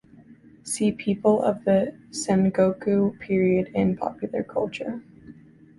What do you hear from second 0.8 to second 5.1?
People of the Sengoku period in popular culture.